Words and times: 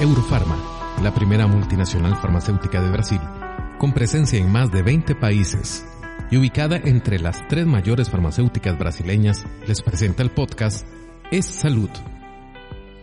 Eurofarma, 0.00 0.56
la 1.02 1.12
primera 1.12 1.46
multinacional 1.46 2.16
farmacéutica 2.16 2.80
de 2.80 2.90
Brasil, 2.90 3.20
con 3.78 3.92
presencia 3.92 4.38
en 4.38 4.50
más 4.50 4.72
de 4.72 4.82
20 4.82 5.14
países 5.14 5.84
y 6.30 6.38
ubicada 6.38 6.78
entre 6.82 7.18
las 7.18 7.46
tres 7.48 7.66
mayores 7.66 8.08
farmacéuticas 8.08 8.78
brasileñas, 8.78 9.44
les 9.66 9.82
presenta 9.82 10.22
el 10.22 10.30
podcast 10.30 10.86
Es 11.30 11.44
Salud, 11.44 11.90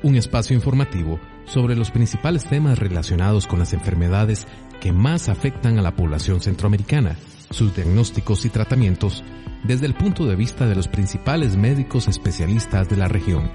un 0.01 0.15
espacio 0.15 0.55
informativo 0.55 1.20
sobre 1.45 1.75
los 1.75 1.91
principales 1.91 2.45
temas 2.45 2.79
relacionados 2.79 3.45
con 3.45 3.59
las 3.59 3.73
enfermedades 3.73 4.48
que 4.81 4.91
más 4.91 5.29
afectan 5.29 5.77
a 5.77 5.84
la 5.84 5.95
población 5.95 6.41
centroamericana, 6.41 7.15
sus 7.51 7.75
diagnósticos 7.75 8.43
y 8.45 8.49
tratamientos 8.49 9.23
desde 9.63 9.85
el 9.85 9.93
punto 9.93 10.25
de 10.25 10.35
vista 10.35 10.65
de 10.65 10.73
los 10.73 10.87
principales 10.87 11.57
médicos 11.57 12.07
especialistas 12.07 12.89
de 12.89 12.98
la 12.98 13.07
región. 13.07 13.51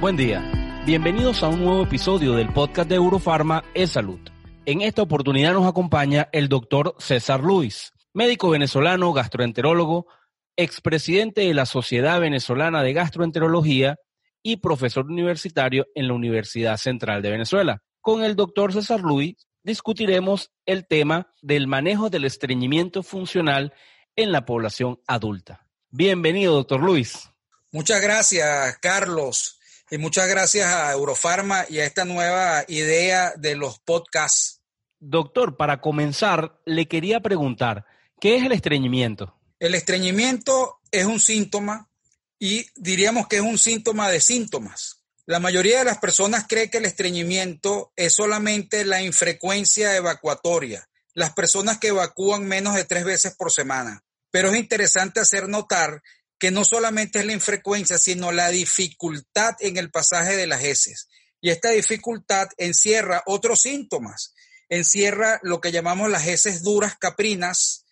Buen 0.00 0.16
día, 0.16 0.61
bienvenidos 0.84 1.44
a 1.44 1.48
un 1.48 1.62
nuevo 1.62 1.84
episodio 1.84 2.34
del 2.34 2.52
podcast 2.52 2.88
de 2.88 2.96
Eurofarma 2.96 3.62
Es 3.72 3.92
Salud. 3.92 4.18
En 4.66 4.80
esta 4.80 5.02
oportunidad 5.02 5.52
nos 5.52 5.66
acompaña 5.66 6.28
el 6.32 6.48
doctor 6.48 6.96
César 6.98 7.40
Luis, 7.40 7.92
médico 8.12 8.50
venezolano, 8.50 9.12
gastroenterólogo, 9.12 10.08
expresidente 10.56 11.42
de 11.42 11.54
la 11.54 11.66
Sociedad 11.66 12.20
Venezolana 12.20 12.82
de 12.82 12.92
Gastroenterología 12.94 13.96
y 14.42 14.56
profesor 14.56 15.06
universitario 15.06 15.86
en 15.94 16.08
la 16.08 16.14
Universidad 16.14 16.76
Central 16.78 17.22
de 17.22 17.30
Venezuela. 17.30 17.82
Con 18.00 18.24
el 18.24 18.34
doctor 18.34 18.72
César 18.72 19.00
Luis 19.00 19.36
discutiremos 19.62 20.50
el 20.66 20.88
tema 20.88 21.32
del 21.42 21.68
manejo 21.68 22.10
del 22.10 22.24
estreñimiento 22.24 23.04
funcional 23.04 23.72
en 24.16 24.32
la 24.32 24.44
población 24.44 24.98
adulta. 25.06 25.68
Bienvenido, 25.90 26.54
doctor 26.54 26.80
Luis. 26.80 27.28
Muchas 27.70 28.02
gracias, 28.02 28.78
Carlos, 28.82 29.60
y 29.92 29.98
muchas 29.98 30.26
gracias 30.26 30.72
a 30.72 30.90
Eurofarma 30.92 31.66
y 31.68 31.80
a 31.80 31.84
esta 31.84 32.06
nueva 32.06 32.64
idea 32.66 33.34
de 33.36 33.56
los 33.56 33.78
podcasts. 33.78 34.62
Doctor, 34.98 35.58
para 35.58 35.82
comenzar, 35.82 36.58
le 36.64 36.88
quería 36.88 37.20
preguntar, 37.20 37.84
¿qué 38.18 38.36
es 38.36 38.44
el 38.46 38.52
estreñimiento? 38.52 39.38
El 39.60 39.74
estreñimiento 39.74 40.78
es 40.90 41.04
un 41.04 41.20
síntoma 41.20 41.90
y 42.38 42.64
diríamos 42.74 43.28
que 43.28 43.36
es 43.36 43.42
un 43.42 43.58
síntoma 43.58 44.08
de 44.08 44.22
síntomas. 44.22 45.02
La 45.26 45.40
mayoría 45.40 45.80
de 45.80 45.84
las 45.84 45.98
personas 45.98 46.46
cree 46.48 46.70
que 46.70 46.78
el 46.78 46.86
estreñimiento 46.86 47.92
es 47.94 48.14
solamente 48.14 48.86
la 48.86 49.02
infrecuencia 49.02 49.94
evacuatoria, 49.94 50.88
las 51.12 51.34
personas 51.34 51.76
que 51.76 51.88
evacúan 51.88 52.46
menos 52.46 52.76
de 52.76 52.86
tres 52.86 53.04
veces 53.04 53.34
por 53.36 53.52
semana. 53.52 54.02
Pero 54.30 54.48
es 54.48 54.56
interesante 54.56 55.20
hacer 55.20 55.50
notar 55.50 56.02
que 56.42 56.50
no 56.50 56.64
solamente 56.64 57.20
es 57.20 57.24
la 57.24 57.34
infrecuencia, 57.34 57.98
sino 57.98 58.32
la 58.32 58.48
dificultad 58.48 59.54
en 59.60 59.76
el 59.76 59.92
pasaje 59.92 60.36
de 60.36 60.48
las 60.48 60.64
heces. 60.64 61.06
Y 61.40 61.50
esta 61.50 61.70
dificultad 61.70 62.48
encierra 62.56 63.22
otros 63.26 63.60
síntomas. 63.60 64.34
Encierra 64.68 65.38
lo 65.44 65.60
que 65.60 65.70
llamamos 65.70 66.10
las 66.10 66.26
heces 66.26 66.64
duras 66.64 66.96
caprinas, 66.98 67.84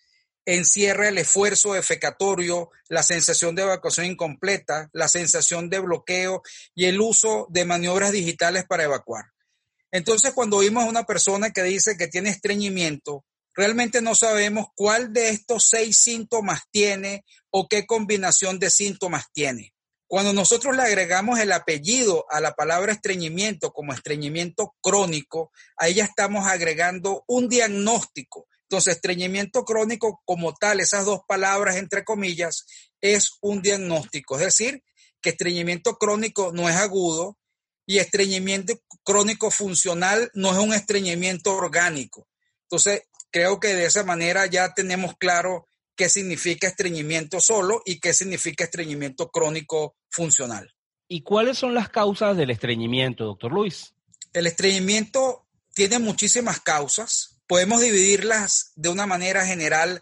encierra 0.45 1.07
el 1.07 1.17
esfuerzo 1.17 1.75
defecatorio, 1.75 2.71
la 2.89 3.03
sensación 3.03 3.55
de 3.55 3.61
evacuación 3.61 4.07
incompleta, 4.07 4.89
la 4.91 5.07
sensación 5.07 5.69
de 5.69 5.79
bloqueo 5.79 6.41
y 6.75 6.87
el 6.87 6.99
uso 6.99 7.47
de 7.51 7.63
maniobras 7.63 8.11
digitales 8.11 8.65
para 8.67 8.83
evacuar. 8.83 9.27
Entonces, 9.93 10.33
cuando 10.33 10.57
oímos 10.57 10.83
a 10.83 10.89
una 10.89 11.05
persona 11.05 11.51
que 11.51 11.63
dice 11.63 11.95
que 11.95 12.09
tiene 12.09 12.31
estreñimiento, 12.31 13.23
realmente 13.55 14.01
no 14.01 14.15
sabemos 14.15 14.67
cuál 14.75 15.13
de 15.13 15.29
estos 15.29 15.67
seis 15.67 15.97
síntomas 15.97 16.61
tiene 16.71 17.25
o 17.49 17.67
qué 17.67 17.85
combinación 17.85 18.59
de 18.59 18.69
síntomas 18.69 19.25
tiene. 19.33 19.73
Cuando 20.07 20.33
nosotros 20.33 20.75
le 20.75 20.83
agregamos 20.83 21.39
el 21.39 21.51
apellido 21.53 22.25
a 22.29 22.41
la 22.41 22.53
palabra 22.53 22.91
estreñimiento 22.91 23.71
como 23.71 23.93
estreñimiento 23.93 24.75
crónico, 24.81 25.51
ahí 25.77 25.93
ya 25.95 26.03
estamos 26.03 26.45
agregando 26.45 27.23
un 27.27 27.47
diagnóstico 27.47 28.47
entonces, 28.71 28.95
estreñimiento 28.95 29.65
crónico 29.65 30.21
como 30.23 30.53
tal, 30.53 30.79
esas 30.79 31.03
dos 31.03 31.19
palabras 31.27 31.75
entre 31.75 32.05
comillas, 32.05 32.65
es 33.01 33.31
un 33.41 33.61
diagnóstico. 33.61 34.37
Es 34.39 34.45
decir, 34.45 34.81
que 35.21 35.31
estreñimiento 35.31 35.97
crónico 35.97 36.53
no 36.53 36.69
es 36.69 36.77
agudo 36.77 37.37
y 37.85 37.97
estreñimiento 37.97 38.81
crónico 39.03 39.51
funcional 39.51 40.31
no 40.35 40.53
es 40.53 40.57
un 40.57 40.73
estreñimiento 40.73 41.53
orgánico. 41.53 42.29
Entonces, 42.61 43.01
creo 43.31 43.59
que 43.59 43.69
de 43.69 43.85
esa 43.85 44.03
manera 44.03 44.45
ya 44.45 44.73
tenemos 44.73 45.17
claro 45.17 45.65
qué 45.95 46.09
significa 46.09 46.67
estreñimiento 46.67 47.39
solo 47.39 47.81
y 47.85 47.99
qué 47.99 48.13
significa 48.13 48.63
estreñimiento 48.63 49.29
crónico 49.29 49.95
funcional. 50.09 50.73
¿Y 51.07 51.23
cuáles 51.23 51.57
son 51.57 51.73
las 51.73 51.89
causas 51.89 52.37
del 52.37 52.51
estreñimiento, 52.51 53.25
doctor 53.25 53.51
Luis? 53.51 53.93
El 54.33 54.47
estreñimiento 54.47 55.45
tiene 55.73 55.99
muchísimas 55.99 56.61
causas 56.61 57.31
podemos 57.51 57.81
dividirlas 57.81 58.71
de 58.75 58.87
una 58.87 59.05
manera 59.05 59.45
general 59.45 60.01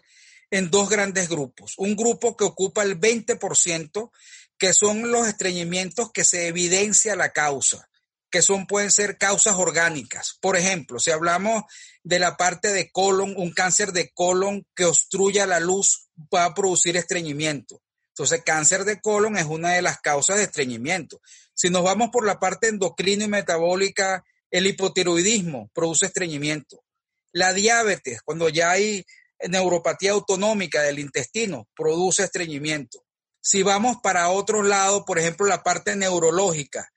en 0.52 0.70
dos 0.70 0.88
grandes 0.88 1.28
grupos. 1.28 1.74
Un 1.78 1.96
grupo 1.96 2.36
que 2.36 2.44
ocupa 2.44 2.84
el 2.84 3.00
20%, 3.00 4.12
que 4.56 4.72
son 4.72 5.10
los 5.10 5.26
estreñimientos 5.26 6.12
que 6.12 6.22
se 6.22 6.46
evidencia 6.46 7.16
la 7.16 7.32
causa, 7.32 7.89
que 8.30 8.42
son, 8.42 8.66
pueden 8.66 8.90
ser 8.90 9.18
causas 9.18 9.56
orgánicas. 9.56 10.36
Por 10.40 10.56
ejemplo, 10.56 10.98
si 10.98 11.10
hablamos 11.10 11.64
de 12.02 12.18
la 12.18 12.36
parte 12.36 12.72
de 12.72 12.90
colon, 12.90 13.34
un 13.36 13.52
cáncer 13.52 13.92
de 13.92 14.10
colon 14.12 14.66
que 14.74 14.84
obstruya 14.84 15.46
la 15.46 15.60
luz 15.60 16.08
va 16.32 16.44
a 16.44 16.54
producir 16.54 16.96
estreñimiento. 16.96 17.82
Entonces, 18.08 18.42
cáncer 18.44 18.84
de 18.84 19.00
colon 19.00 19.36
es 19.36 19.46
una 19.46 19.72
de 19.72 19.82
las 19.82 20.00
causas 20.00 20.36
de 20.36 20.44
estreñimiento. 20.44 21.20
Si 21.54 21.70
nos 21.70 21.82
vamos 21.82 22.10
por 22.12 22.26
la 22.26 22.38
parte 22.38 22.68
endocrino 22.68 23.24
y 23.24 23.28
metabólica, 23.28 24.24
el 24.50 24.66
hipotiroidismo 24.66 25.70
produce 25.72 26.06
estreñimiento. 26.06 26.84
La 27.32 27.52
diabetes, 27.52 28.22
cuando 28.22 28.48
ya 28.48 28.70
hay 28.70 29.04
neuropatía 29.48 30.12
autonómica 30.12 30.82
del 30.82 30.98
intestino, 30.98 31.68
produce 31.74 32.24
estreñimiento. 32.24 33.04
Si 33.40 33.62
vamos 33.62 33.98
para 34.02 34.28
otro 34.30 34.62
lado, 34.62 35.04
por 35.04 35.18
ejemplo, 35.18 35.46
la 35.46 35.62
parte 35.62 35.96
neurológica, 35.96 36.90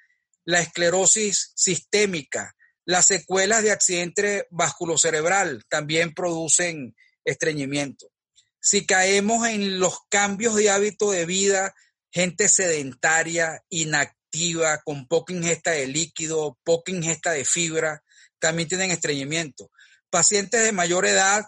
la 0.45 0.59
esclerosis 0.61 1.51
sistémica, 1.55 2.55
las 2.85 3.07
secuelas 3.07 3.63
de 3.63 3.71
accidente 3.71 4.47
vasculocerebral 4.51 5.63
también 5.69 6.13
producen 6.13 6.95
estreñimiento. 7.23 8.11
Si 8.59 8.85
caemos 8.85 9.47
en 9.47 9.79
los 9.79 9.99
cambios 10.09 10.55
de 10.55 10.69
hábito 10.69 11.11
de 11.11 11.25
vida, 11.25 11.73
gente 12.11 12.47
sedentaria, 12.47 13.63
inactiva, 13.69 14.81
con 14.83 15.07
poca 15.07 15.33
ingesta 15.33 15.71
de 15.71 15.87
líquido, 15.87 16.57
poca 16.63 16.91
ingesta 16.91 17.31
de 17.31 17.45
fibra, 17.45 18.03
también 18.39 18.67
tienen 18.67 18.91
estreñimiento 18.91 19.69
pacientes 20.13 20.63
de 20.63 20.71
mayor 20.71 21.07
edad 21.07 21.43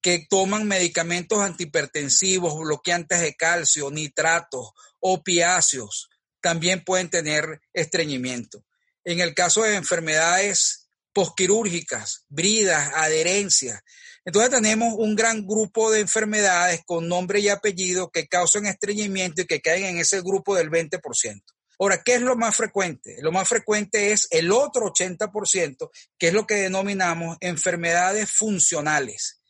que 0.00 0.26
toman 0.30 0.66
medicamentos 0.66 1.40
antihipertensivos, 1.40 2.58
bloqueantes 2.58 3.20
de 3.20 3.34
calcio, 3.34 3.90
nitratos, 3.90 4.70
opiáceos, 5.00 6.08
también 6.40 6.84
pueden 6.84 7.10
tener 7.10 7.60
estreñimiento. 7.72 8.64
En 9.04 9.20
el 9.20 9.34
caso 9.34 9.62
de 9.62 9.76
enfermedades 9.76 10.88
posquirúrgicas, 11.12 12.24
bridas, 12.28 12.92
adherencias, 12.94 13.82
entonces 14.26 14.50
tenemos 14.50 14.94
un 14.98 15.14
gran 15.14 15.46
grupo 15.46 15.92
de 15.92 16.00
enfermedades 16.00 16.82
con 16.84 17.06
nombre 17.08 17.38
y 17.38 17.48
apellido 17.48 18.10
que 18.10 18.26
causan 18.26 18.66
estreñimiento 18.66 19.42
y 19.42 19.46
que 19.46 19.60
caen 19.60 19.84
en 19.84 19.98
ese 19.98 20.20
grupo 20.20 20.56
del 20.56 20.68
20%. 20.68 21.42
Ahora, 21.78 22.02
¿qué 22.02 22.14
es 22.14 22.22
lo 22.22 22.36
más 22.36 22.56
frecuente? 22.56 23.18
Lo 23.20 23.30
más 23.30 23.48
frecuente 23.48 24.12
es 24.12 24.26
el 24.30 24.50
otro 24.50 24.92
80%, 24.92 25.90
que 26.18 26.28
es 26.28 26.34
lo 26.34 26.44
que 26.44 26.54
denominamos 26.54 27.36
enfermedades 27.40 28.30
funcionales, 28.32 29.40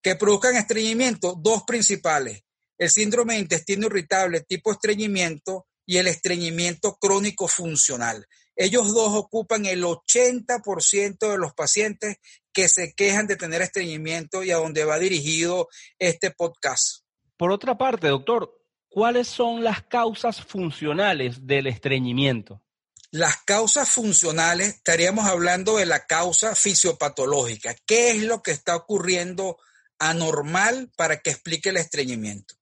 que 0.00 0.14
produzcan 0.14 0.56
estreñimiento, 0.56 1.34
dos 1.38 1.64
principales, 1.64 2.44
el 2.78 2.90
síndrome 2.90 3.34
de 3.34 3.40
intestino 3.40 3.86
irritable 3.88 4.40
tipo 4.40 4.72
estreñimiento 4.72 5.66
y 5.86 5.98
el 5.98 6.06
estreñimiento 6.06 6.96
crónico 6.96 7.48
funcional. 7.48 8.26
Ellos 8.56 8.94
dos 8.94 9.14
ocupan 9.14 9.66
el 9.66 9.82
80% 9.82 11.30
de 11.30 11.38
los 11.38 11.54
pacientes 11.54 12.18
que 12.52 12.68
se 12.68 12.94
quejan 12.94 13.26
de 13.26 13.36
tener 13.36 13.62
estreñimiento 13.62 14.44
y 14.44 14.52
a 14.52 14.56
donde 14.56 14.84
va 14.84 14.98
dirigido 14.98 15.68
este 15.98 16.30
podcast. 16.30 17.02
Por 17.36 17.50
otra 17.50 17.76
parte, 17.76 18.06
doctor, 18.08 18.54
¿cuáles 18.88 19.26
son 19.26 19.64
las 19.64 19.82
causas 19.82 20.40
funcionales 20.40 21.46
del 21.46 21.66
estreñimiento? 21.66 22.62
Las 23.10 23.36
causas 23.44 23.90
funcionales, 23.90 24.68
estaríamos 24.68 25.26
hablando 25.26 25.76
de 25.76 25.86
la 25.86 26.06
causa 26.06 26.54
fisiopatológica. 26.54 27.74
¿Qué 27.86 28.10
es 28.10 28.22
lo 28.22 28.42
que 28.42 28.52
está 28.52 28.76
ocurriendo 28.76 29.58
anormal 29.98 30.90
para 30.96 31.20
que 31.20 31.30
explique 31.30 31.70
el 31.70 31.76
estreñimiento? 31.76 32.54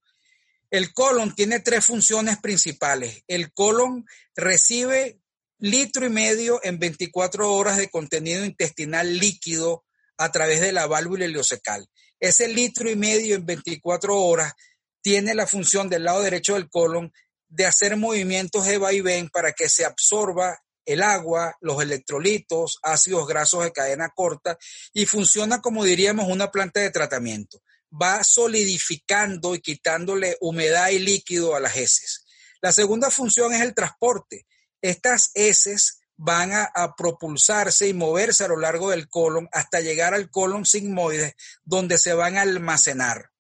El 0.72 0.94
colon 0.94 1.34
tiene 1.34 1.60
tres 1.60 1.84
funciones 1.84 2.38
principales. 2.38 3.24
El 3.28 3.52
colon 3.52 4.06
recibe 4.34 5.20
litro 5.58 6.06
y 6.06 6.08
medio 6.08 6.60
en 6.62 6.78
24 6.78 7.52
horas 7.52 7.76
de 7.76 7.90
contenido 7.90 8.42
intestinal 8.46 9.18
líquido 9.18 9.84
a 10.16 10.32
través 10.32 10.62
de 10.62 10.72
la 10.72 10.86
válvula 10.86 11.26
ileocecal. 11.26 11.86
Ese 12.18 12.48
litro 12.48 12.90
y 12.90 12.96
medio 12.96 13.36
en 13.36 13.44
24 13.44 14.18
horas 14.18 14.54
tiene 15.02 15.34
la 15.34 15.46
función 15.46 15.90
del 15.90 16.04
lado 16.04 16.22
derecho 16.22 16.54
del 16.54 16.70
colon 16.70 17.12
de 17.48 17.66
hacer 17.66 17.98
movimientos 17.98 18.64
de 18.64 18.78
vaivén 18.78 19.28
para 19.28 19.52
que 19.52 19.68
se 19.68 19.84
absorba 19.84 20.58
el 20.86 21.02
agua, 21.02 21.54
los 21.60 21.82
electrolitos, 21.82 22.78
ácidos 22.82 23.28
grasos 23.28 23.62
de 23.62 23.72
cadena 23.72 24.08
corta 24.08 24.56
y 24.94 25.04
funciona 25.04 25.60
como 25.60 25.84
diríamos 25.84 26.28
una 26.28 26.50
planta 26.50 26.80
de 26.80 26.90
tratamiento. 26.90 27.61
Va 28.00 28.24
solidificando 28.24 29.54
y 29.54 29.60
quitándole 29.60 30.36
humedad 30.40 30.88
y 30.90 30.98
líquido 30.98 31.54
a 31.54 31.60
las 31.60 31.76
heces. 31.76 32.24
La 32.60 32.72
segunda 32.72 33.10
función 33.10 33.52
es 33.52 33.60
el 33.60 33.74
transporte. 33.74 34.46
Estas 34.80 35.30
heces 35.34 36.02
van 36.16 36.52
a, 36.52 36.94
propulsarse 36.96 37.88
y 37.88 37.94
moverse 37.94 38.44
a 38.44 38.48
lo 38.48 38.56
largo 38.56 38.90
del 38.90 39.08
colon 39.08 39.48
hasta 39.50 39.80
llegar 39.80 40.14
al 40.14 40.30
colon 40.30 40.64
sigmoide, 40.64 41.34
donde 41.64 41.98
se 41.98 42.14
van 42.14 42.36
a 42.36 42.42
almacenar. 42.42 43.30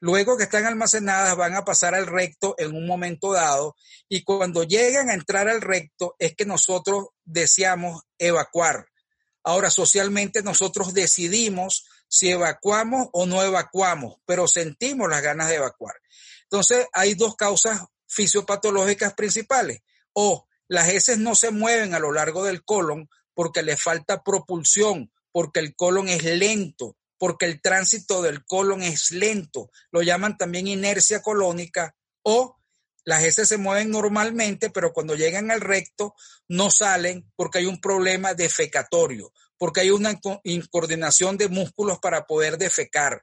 Luego 0.00 0.36
que 0.36 0.44
están 0.44 0.64
almacenadas, 0.64 1.36
van 1.36 1.54
a 1.54 1.64
pasar 1.64 1.94
al 1.94 2.06
recto 2.06 2.54
en 2.58 2.74
un 2.74 2.86
momento 2.86 3.32
dado 3.32 3.76
y 4.08 4.22
cuando 4.22 4.64
llegan 4.64 5.10
a 5.10 5.14
entrar 5.14 5.48
al 5.48 5.60
recto 5.60 6.16
es 6.18 6.34
que 6.34 6.46
nosotros 6.46 7.08
deseamos 7.24 8.02
evacuar. 8.18 8.86
Ahora, 9.42 9.70
socialmente 9.70 10.42
nosotros 10.42 10.94
decidimos 10.94 11.86
si 12.08 12.30
evacuamos 12.30 13.08
o 13.12 13.26
no 13.26 13.42
evacuamos, 13.42 14.16
pero 14.24 14.46
sentimos 14.46 15.08
las 15.08 15.22
ganas 15.22 15.48
de 15.48 15.56
evacuar. 15.56 15.94
Entonces, 16.44 16.86
hay 16.92 17.14
dos 17.14 17.36
causas 17.36 17.82
fisiopatológicas 18.06 19.14
principales. 19.14 19.80
O 20.12 20.46
las 20.68 20.88
heces 20.88 21.18
no 21.18 21.34
se 21.34 21.50
mueven 21.50 21.94
a 21.94 21.98
lo 21.98 22.12
largo 22.12 22.44
del 22.44 22.64
colon 22.64 23.08
porque 23.34 23.62
le 23.62 23.76
falta 23.76 24.22
propulsión, 24.22 25.12
porque 25.32 25.60
el 25.60 25.74
colon 25.74 26.08
es 26.08 26.22
lento, 26.24 26.96
porque 27.18 27.46
el 27.46 27.60
tránsito 27.60 28.22
del 28.22 28.44
colon 28.44 28.82
es 28.82 29.10
lento. 29.10 29.70
Lo 29.90 30.02
llaman 30.02 30.38
también 30.38 30.68
inercia 30.68 31.22
colónica 31.22 31.96
o 32.22 32.56
las 33.04 33.22
heces 33.22 33.48
se 33.48 33.58
mueven 33.58 33.90
normalmente, 33.90 34.70
pero 34.70 34.92
cuando 34.92 35.14
llegan 35.14 35.50
al 35.50 35.60
recto 35.60 36.14
no 36.48 36.70
salen 36.70 37.30
porque 37.36 37.58
hay 37.58 37.66
un 37.66 37.80
problema 37.80 38.34
defecatorio, 38.34 39.32
porque 39.58 39.82
hay 39.82 39.90
una 39.90 40.18
incoordinación 40.44 41.36
de 41.36 41.48
músculos 41.48 41.98
para 41.98 42.26
poder 42.26 42.56
defecar. 42.56 43.22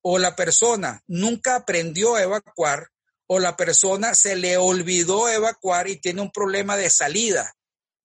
O 0.00 0.18
la 0.18 0.36
persona 0.36 1.02
nunca 1.08 1.56
aprendió 1.56 2.14
a 2.14 2.22
evacuar 2.22 2.88
o 3.26 3.40
la 3.40 3.56
persona 3.56 4.14
se 4.14 4.36
le 4.36 4.56
olvidó 4.56 5.28
evacuar 5.28 5.88
y 5.88 6.00
tiene 6.00 6.22
un 6.22 6.30
problema 6.30 6.76
de 6.76 6.90
salida, 6.90 7.56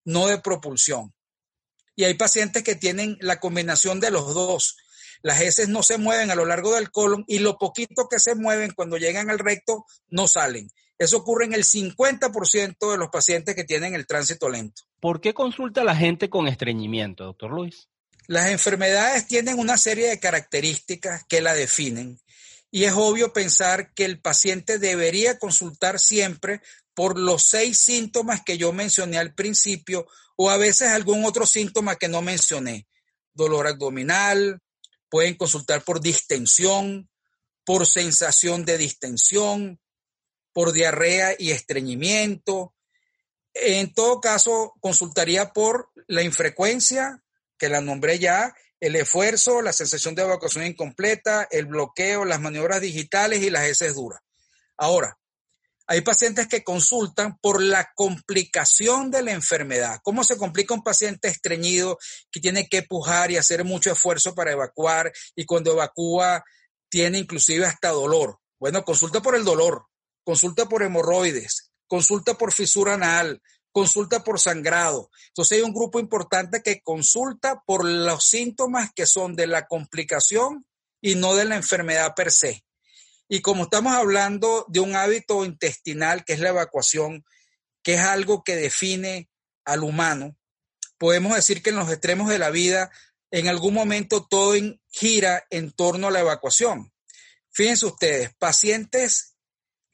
no 0.04 0.26
de 0.26 0.38
propulsión. 0.38 1.14
Y 1.94 2.04
hay 2.04 2.14
pacientes 2.14 2.64
que 2.64 2.74
tienen 2.74 3.16
la 3.20 3.38
combinación 3.38 4.00
de 4.00 4.10
los 4.10 4.34
dos. 4.34 4.76
Las 5.22 5.40
heces 5.40 5.68
no 5.68 5.84
se 5.84 5.98
mueven 5.98 6.32
a 6.32 6.34
lo 6.34 6.44
largo 6.44 6.74
del 6.74 6.90
colon 6.90 7.24
y 7.28 7.38
lo 7.38 7.56
poquito 7.56 8.08
que 8.08 8.18
se 8.18 8.34
mueven 8.34 8.72
cuando 8.74 8.96
llegan 8.96 9.30
al 9.30 9.38
recto 9.38 9.84
no 10.08 10.26
salen. 10.26 10.68
Eso 11.02 11.16
ocurre 11.16 11.46
en 11.46 11.52
el 11.52 11.64
50% 11.64 12.92
de 12.92 12.96
los 12.96 13.08
pacientes 13.08 13.56
que 13.56 13.64
tienen 13.64 13.96
el 13.96 14.06
tránsito 14.06 14.48
lento. 14.48 14.82
¿Por 15.00 15.20
qué 15.20 15.34
consulta 15.34 15.82
la 15.82 15.96
gente 15.96 16.30
con 16.30 16.46
estreñimiento, 16.46 17.24
doctor 17.24 17.50
Luis? 17.50 17.88
Las 18.28 18.50
enfermedades 18.50 19.26
tienen 19.26 19.58
una 19.58 19.76
serie 19.78 20.08
de 20.08 20.20
características 20.20 21.24
que 21.28 21.40
la 21.40 21.54
definen 21.54 22.20
y 22.70 22.84
es 22.84 22.92
obvio 22.92 23.32
pensar 23.32 23.92
que 23.94 24.04
el 24.04 24.20
paciente 24.20 24.78
debería 24.78 25.40
consultar 25.40 25.98
siempre 25.98 26.62
por 26.94 27.18
los 27.18 27.42
seis 27.42 27.80
síntomas 27.80 28.42
que 28.44 28.56
yo 28.56 28.72
mencioné 28.72 29.18
al 29.18 29.34
principio 29.34 30.06
o 30.36 30.50
a 30.50 30.56
veces 30.56 30.90
algún 30.90 31.24
otro 31.24 31.46
síntoma 31.46 31.96
que 31.96 32.06
no 32.06 32.22
mencioné. 32.22 32.86
Dolor 33.34 33.66
abdominal, 33.66 34.60
pueden 35.08 35.34
consultar 35.34 35.82
por 35.82 36.00
distensión, 36.00 37.10
por 37.64 37.88
sensación 37.88 38.64
de 38.64 38.78
distensión, 38.78 39.80
por 40.52 40.72
diarrea 40.72 41.34
y 41.38 41.50
estreñimiento. 41.50 42.74
En 43.54 43.92
todo 43.92 44.20
caso, 44.20 44.74
consultaría 44.80 45.52
por 45.52 45.90
la 46.06 46.22
infrecuencia, 46.22 47.22
que 47.58 47.68
la 47.68 47.80
nombré 47.80 48.18
ya, 48.18 48.54
el 48.80 48.96
esfuerzo, 48.96 49.62
la 49.62 49.72
sensación 49.72 50.14
de 50.14 50.22
evacuación 50.22 50.66
incompleta, 50.66 51.46
el 51.50 51.66
bloqueo, 51.66 52.24
las 52.24 52.40
maniobras 52.40 52.80
digitales 52.80 53.42
y 53.42 53.50
las 53.50 53.66
heces 53.66 53.94
duras. 53.94 54.20
Ahora, 54.76 55.18
hay 55.86 56.00
pacientes 56.00 56.48
que 56.48 56.64
consultan 56.64 57.38
por 57.38 57.62
la 57.62 57.92
complicación 57.94 59.10
de 59.10 59.22
la 59.22 59.32
enfermedad. 59.32 60.00
¿Cómo 60.02 60.24
se 60.24 60.36
complica 60.36 60.74
un 60.74 60.82
paciente 60.82 61.28
estreñido 61.28 61.98
que 62.30 62.40
tiene 62.40 62.68
que 62.68 62.82
pujar 62.82 63.30
y 63.30 63.36
hacer 63.36 63.64
mucho 63.64 63.92
esfuerzo 63.92 64.34
para 64.34 64.52
evacuar 64.52 65.12
y 65.34 65.44
cuando 65.44 65.72
evacúa 65.72 66.42
tiene 66.88 67.18
inclusive 67.18 67.66
hasta 67.66 67.90
dolor? 67.90 68.38
Bueno, 68.58 68.84
consulta 68.84 69.20
por 69.20 69.36
el 69.36 69.44
dolor, 69.44 69.86
consulta 70.24 70.66
por 70.66 70.82
hemorroides, 70.82 71.72
consulta 71.86 72.34
por 72.34 72.52
fisura 72.52 72.94
anal, 72.94 73.42
consulta 73.72 74.22
por 74.22 74.38
sangrado. 74.38 75.10
Entonces 75.28 75.58
hay 75.58 75.64
un 75.64 75.72
grupo 75.72 75.98
importante 75.98 76.62
que 76.62 76.82
consulta 76.82 77.62
por 77.66 77.84
los 77.84 78.24
síntomas 78.24 78.90
que 78.94 79.06
son 79.06 79.34
de 79.34 79.46
la 79.46 79.66
complicación 79.66 80.66
y 81.00 81.14
no 81.16 81.34
de 81.34 81.46
la 81.46 81.56
enfermedad 81.56 82.14
per 82.14 82.30
se. 82.30 82.64
Y 83.28 83.40
como 83.40 83.64
estamos 83.64 83.94
hablando 83.94 84.66
de 84.68 84.80
un 84.80 84.94
hábito 84.94 85.44
intestinal, 85.44 86.24
que 86.24 86.34
es 86.34 86.40
la 86.40 86.50
evacuación, 86.50 87.24
que 87.82 87.94
es 87.94 88.00
algo 88.00 88.44
que 88.44 88.56
define 88.56 89.30
al 89.64 89.82
humano, 89.82 90.36
podemos 90.98 91.34
decir 91.34 91.62
que 91.62 91.70
en 91.70 91.76
los 91.76 91.90
extremos 91.90 92.28
de 92.28 92.38
la 92.38 92.50
vida, 92.50 92.90
en 93.30 93.48
algún 93.48 93.74
momento 93.74 94.26
todo 94.28 94.54
gira 94.90 95.44
en 95.50 95.72
torno 95.72 96.08
a 96.08 96.10
la 96.10 96.20
evacuación. 96.20 96.92
Fíjense 97.50 97.86
ustedes, 97.86 98.34
pacientes 98.38 99.31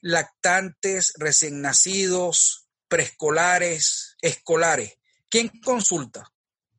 lactantes, 0.01 1.13
recién 1.17 1.61
nacidos, 1.61 2.67
preescolares, 2.87 4.15
escolares. 4.21 4.97
¿Quién 5.29 5.49
consulta? 5.63 6.31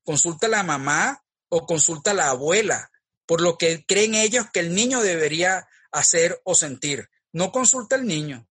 ¿Consulta 0.02 0.48
la 0.48 0.62
mamá 0.62 1.24
o 1.48 1.66
consulta 1.66 2.14
la 2.14 2.30
abuela? 2.30 2.90
Por 3.26 3.40
lo 3.40 3.58
que 3.58 3.84
creen 3.86 4.14
ellos 4.14 4.46
que 4.52 4.60
el 4.60 4.74
niño 4.74 5.02
debería 5.02 5.68
hacer 5.92 6.40
o 6.44 6.54
sentir. 6.54 7.10
No 7.32 7.52
consulta 7.52 7.96
el 7.96 8.06
niño. 8.06 8.48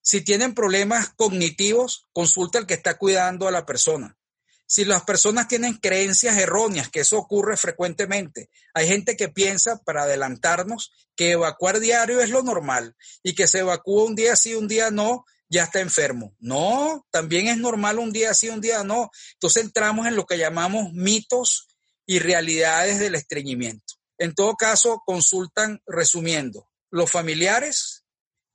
Si 0.00 0.20
tienen 0.20 0.54
problemas 0.54 1.10
cognitivos, 1.14 2.08
consulta 2.12 2.58
al 2.58 2.66
que 2.66 2.74
está 2.74 2.98
cuidando 2.98 3.48
a 3.48 3.50
la 3.50 3.64
persona. 3.64 4.18
Si 4.66 4.84
las 4.84 5.04
personas 5.04 5.46
tienen 5.48 5.74
creencias 5.74 6.38
erróneas, 6.38 6.88
que 6.88 7.00
eso 7.00 7.18
ocurre 7.18 7.56
frecuentemente, 7.56 8.50
hay 8.72 8.88
gente 8.88 9.16
que 9.16 9.28
piensa, 9.28 9.78
para 9.84 10.04
adelantarnos, 10.04 10.92
que 11.16 11.32
evacuar 11.32 11.80
diario 11.80 12.20
es 12.20 12.30
lo 12.30 12.42
normal 12.42 12.96
y 13.22 13.34
que 13.34 13.46
se 13.46 13.60
evacúa 13.60 14.04
un 14.04 14.14
día 14.14 14.36
sí, 14.36 14.54
un 14.54 14.66
día 14.66 14.90
no, 14.90 15.24
ya 15.48 15.64
está 15.64 15.80
enfermo. 15.80 16.34
No, 16.38 17.06
también 17.10 17.48
es 17.48 17.58
normal 17.58 17.98
un 17.98 18.12
día 18.12 18.34
sí, 18.34 18.48
un 18.48 18.60
día 18.60 18.82
no. 18.84 19.10
Entonces 19.34 19.64
entramos 19.64 20.06
en 20.06 20.16
lo 20.16 20.26
que 20.26 20.38
llamamos 20.38 20.92
mitos 20.92 21.68
y 22.06 22.18
realidades 22.18 22.98
del 22.98 23.14
estreñimiento. 23.14 23.94
En 24.18 24.34
todo 24.34 24.54
caso, 24.54 25.02
consultan 25.04 25.80
resumiendo 25.86 26.68
los 26.90 27.10
familiares, 27.10 28.04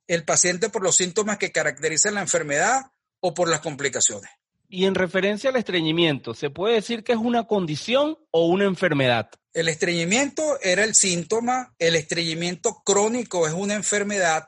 el 0.06 0.24
paciente 0.24 0.70
por 0.70 0.82
los 0.82 0.96
síntomas 0.96 1.38
que 1.38 1.52
caracterizan 1.52 2.14
la 2.14 2.22
enfermedad 2.22 2.82
o 3.20 3.34
por 3.34 3.48
las 3.48 3.60
complicaciones. 3.60 4.30
Y 4.72 4.86
en 4.86 4.94
referencia 4.94 5.50
al 5.50 5.56
estreñimiento, 5.56 6.32
¿se 6.32 6.48
puede 6.48 6.76
decir 6.76 7.02
que 7.02 7.10
es 7.10 7.18
una 7.18 7.48
condición 7.48 8.16
o 8.30 8.46
una 8.46 8.66
enfermedad? 8.66 9.28
El 9.52 9.68
estreñimiento 9.68 10.60
era 10.62 10.84
el 10.84 10.94
síntoma, 10.94 11.74
el 11.80 11.96
estreñimiento 11.96 12.80
crónico 12.84 13.48
es 13.48 13.52
una 13.52 13.74
enfermedad 13.74 14.46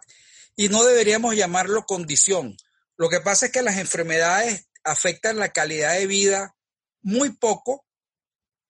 y 0.55 0.69
no 0.69 0.85
deberíamos 0.85 1.35
llamarlo 1.35 1.87
condición. 1.87 2.57
Lo 2.97 3.09
que 3.09 3.19
pasa 3.19 3.47
es 3.47 3.52
que 3.52 3.62
las 3.62 3.79
enfermedades 3.79 4.69
afectan 4.85 5.38
la 5.38 5.49
calidad 5.49 5.95
de 5.95 6.07
vida 6.07 6.55
muy 7.00 7.31
poco 7.31 7.85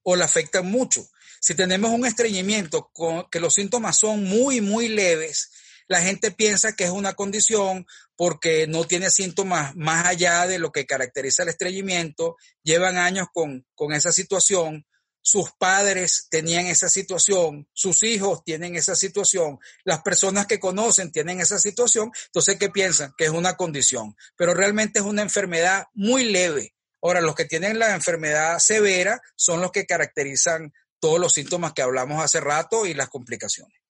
o 0.03 0.17
la 0.17 0.25
afectan 0.25 0.71
mucho. 0.71 1.07
Si 1.39 1.55
tenemos 1.55 1.91
un 1.91 2.07
estreñimiento 2.07 2.91
con, 2.95 3.29
que 3.29 3.41
los 3.41 3.53
síntomas 3.53 3.99
son 3.99 4.25
muy, 4.25 4.63
muy 4.63 4.89
leves, 4.89 5.51
la 5.89 6.01
gente 6.01 6.31
piensa 6.31 6.75
que 6.75 6.85
es 6.85 6.91
una 6.91 7.15
condición 7.15 7.87
porque 8.17 8.67
no 8.67 8.85
tiene 8.85 9.11
síntomas 9.11 9.75
más 9.77 10.07
allá 10.07 10.47
de 10.47 10.59
lo 10.59 10.73
que 10.73 10.87
caracteriza 10.87 11.43
el 11.43 11.51
estreñimiento, 11.51 12.37
llevan 12.63 12.97
años 12.97 13.29
con, 13.33 13.67
con 13.75 13.93
esa 13.93 14.13
situación, 14.13 14.87
sus 15.21 15.53
padres 15.53 16.27
tenían 16.31 16.67
esa 16.67 16.89
situación, 16.89 17.69
sus 17.73 18.03
hijos 18.03 18.43
tienen 18.45 18.75
esa 18.75 18.97
situación, 18.97 19.59
las 19.85 20.03
personas 20.03 20.47
que 20.47 20.59
conocen 20.59 21.13
tienen 21.13 21.41
esa 21.41 21.59
situación, 21.59 22.11
entonces 22.27 22.57
¿qué 22.59 22.71
piensan? 22.71 23.15
Que 23.17 23.25
es 23.25 23.31
una 23.31 23.57
condición, 23.57 24.17
pero 24.37 24.53
realmente 24.55 24.99
es 24.99 25.05
una 25.05 25.23
enfermedad 25.23 25.87
muy 25.95 26.25
leve, 26.25 26.75
Ahora, 27.03 27.21
los 27.21 27.35
que 27.35 27.45
tienen 27.45 27.81
la 27.81 27.95
enfermedad 27.95 28.59
severa 28.61 29.21
son 29.35 29.61
los 29.61 29.73
que 29.73 29.87
caracterizan 29.87 30.73
todos 31.01 31.19
los 31.19 31.35
síntomas 31.35 31.73
que 31.73 31.83
hablamos 31.83 32.23
hace 32.23 32.41
rato 32.41 32.87
y 32.87 32.95
las 32.95 33.09
complicaciones. 33.09 33.82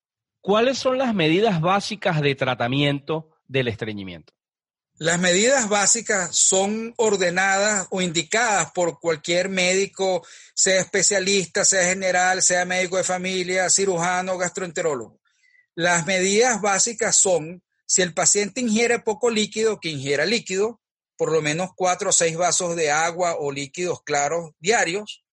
¿Cuáles 0.42 0.76
son 0.76 0.98
las 0.98 1.14
medidas 1.14 1.60
básicas 1.60 2.20
de 2.20 2.34
tratamiento 2.34 3.30
del 3.46 3.68
estreñimiento? 3.68 4.34
Las 4.98 5.20
medidas 5.20 5.68
básicas 5.68 6.36
son 6.36 6.94
ordenadas 6.96 7.86
o 7.90 8.02
indicadas 8.02 8.72
por 8.72 8.98
cualquier 8.98 9.48
médico, 9.48 10.26
sea 10.52 10.80
especialista, 10.80 11.64
sea 11.64 11.84
general, 11.84 12.42
sea 12.42 12.64
médico 12.64 12.96
de 12.96 13.04
familia, 13.04 13.70
cirujano, 13.70 14.36
gastroenterólogo. 14.36 15.20
Las 15.76 16.06
medidas 16.06 16.60
básicas 16.60 17.14
son, 17.14 17.62
si 17.86 18.02
el 18.02 18.12
paciente 18.12 18.60
ingiere 18.60 18.98
poco 18.98 19.30
líquido, 19.30 19.78
que 19.78 19.90
ingiera 19.90 20.26
líquido, 20.26 20.80
por 21.16 21.30
lo 21.30 21.40
menos 21.40 21.70
cuatro 21.76 22.10
o 22.10 22.12
seis 22.12 22.36
vasos 22.36 22.74
de 22.74 22.90
agua 22.90 23.36
o 23.38 23.52
líquidos 23.52 24.02
claros 24.02 24.50
diarios. 24.58 25.24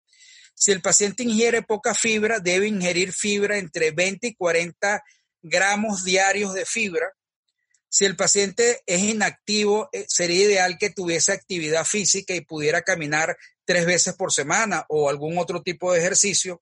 Si 0.59 0.71
el 0.71 0.81
paciente 0.81 1.23
ingiere 1.23 1.63
poca 1.63 1.95
fibra, 1.95 2.39
debe 2.39 2.67
ingerir 2.67 3.13
fibra 3.13 3.57
entre 3.57 3.91
20 3.91 4.27
y 4.27 4.35
40 4.35 5.01
gramos 5.41 6.03
diarios 6.03 6.53
de 6.53 6.65
fibra 6.65 7.13
si 7.91 8.05
el 8.05 8.15
paciente 8.15 8.83
es 8.85 9.01
inactivo, 9.01 9.89
eh, 9.91 10.05
sería 10.07 10.45
ideal 10.45 10.77
que 10.77 10.91
tuviese 10.91 11.31
actividad 11.31 11.85
física 11.85 12.35
y 12.35 12.41
pudiera 12.41 12.83
caminar 12.83 13.35
tres 13.65 13.87
veces 13.87 14.13
por 14.13 14.31
semana 14.31 14.85
o 14.89 15.09
algún 15.09 15.39
otro 15.39 15.63
tipo 15.63 15.91
de 15.91 15.99
ejercicio. 15.99 16.61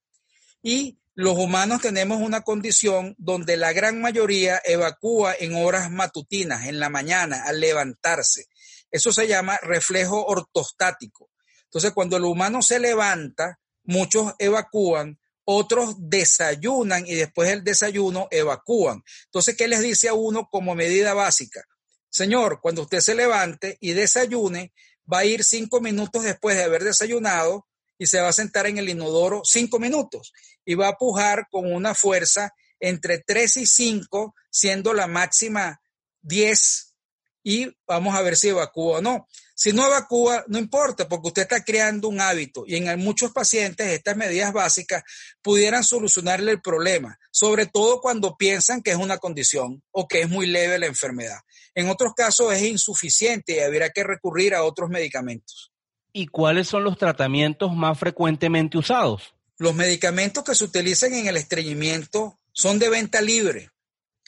Y 0.64 0.98
los 1.16 1.38
humanos 1.38 1.82
tenemos 1.82 2.22
una 2.22 2.42
condición 2.42 3.14
donde 3.18 3.58
la 3.58 3.74
gran 3.74 4.00
mayoría 4.00 4.62
evacúa 4.64 5.36
en 5.38 5.56
horas 5.56 5.92
matutinas, 5.92 6.66
en 6.66 6.80
la 6.80 6.90
mañana, 6.90 7.44
al 7.44 7.60
levantarse. 7.60 8.46
Eso 8.90 9.12
se 9.12 9.28
llama 9.28 9.60
reflejo 9.62 10.26
ortostático. 10.26 11.30
Entonces, 11.66 11.92
cuando 11.92 12.16
el 12.16 12.24
humano 12.24 12.62
se 12.62 12.80
levanta, 12.80 13.60
muchos 13.88 14.36
evacúan 14.38 15.18
otros 15.50 15.96
desayunan 15.98 17.08
y 17.08 17.16
después 17.16 17.48
del 17.48 17.64
desayuno 17.64 18.28
evacúan. 18.32 19.02
Entonces, 19.28 19.56
¿qué 19.56 19.70
les 19.70 19.80
dice 19.80 20.10
a 20.10 20.14
uno 20.14 20.50
como 20.52 20.76
medida 20.76 21.14
básica? 21.14 21.64
Señor, 22.10 22.60
cuando 22.62 22.82
usted 22.82 23.00
se 23.00 23.16
levante 23.16 23.78
y 23.80 23.94
desayune, 23.94 24.74
va 25.12 25.20
a 25.20 25.26
ir 25.26 25.46
cinco 25.46 25.80
minutos 25.80 26.24
después 26.24 26.58
de 26.58 26.66
haber 26.66 26.84
desayunado 26.84 27.66
y 27.98 28.08
se 28.08 28.20
va 28.20 28.28
a 28.28 28.34
sentar 28.34 28.68
en 28.68 28.78
el 28.78 28.90
inodoro 28.90 29.42
cinco 29.46 29.80
minutos 29.80 30.34
y 30.66 30.76
va 30.76 30.90
a 30.90 30.98
pujar 30.98 31.48
con 31.50 31.72
una 31.72 31.96
fuerza 31.96 32.54
entre 32.82 33.20
tres 33.20 33.56
y 33.56 33.66
cinco, 33.66 34.36
siendo 34.52 34.94
la 34.94 35.08
máxima 35.08 35.80
diez 36.22 36.94
y 37.42 37.74
vamos 37.88 38.14
a 38.16 38.22
ver 38.22 38.36
si 38.36 38.50
evacúa 38.50 38.98
o 38.98 39.02
no. 39.02 39.30
Si 39.60 39.74
no 39.74 39.88
evacúa, 39.88 40.46
no 40.50 40.60
importa, 40.60 41.10
porque 41.10 41.30
usted 41.30 41.42
está 41.42 41.64
creando 41.64 42.10
un 42.10 42.22
hábito 42.22 42.64
y 42.68 42.76
en 42.76 43.00
muchos 43.00 43.32
pacientes 43.32 43.88
estas 43.88 44.16
medidas 44.16 44.54
básicas 44.54 45.04
pudieran 45.42 45.84
solucionarle 45.84 46.52
el 46.52 46.62
problema, 46.62 47.18
sobre 47.32 47.66
todo 47.66 48.00
cuando 48.00 48.38
piensan 48.38 48.84
que 48.84 48.92
es 48.92 48.98
una 48.98 49.18
condición 49.18 49.82
o 49.90 50.08
que 50.08 50.22
es 50.22 50.30
muy 50.30 50.46
leve 50.46 50.78
la 50.78 50.86
enfermedad. 50.86 51.40
En 51.74 51.90
otros 51.90 52.14
casos 52.14 52.54
es 52.54 52.62
insuficiente 52.62 53.56
y 53.56 53.60
habría 53.60 53.90
que 53.90 54.04
recurrir 54.04 54.54
a 54.54 54.62
otros 54.62 54.92
medicamentos. 54.92 55.72
¿Y 56.14 56.28
cuáles 56.28 56.68
son 56.68 56.84
los 56.84 57.00
tratamientos 57.00 57.76
más 57.76 57.98
frecuentemente 57.98 58.78
usados? 58.78 59.34
Los 59.58 59.74
medicamentos 59.74 60.44
que 60.44 60.54
se 60.54 60.66
utilizan 60.66 61.16
en 61.16 61.26
el 61.26 61.36
estreñimiento 61.36 62.40
son 62.52 62.78
de 62.78 62.90
venta 62.90 63.22
libre. 63.22 63.72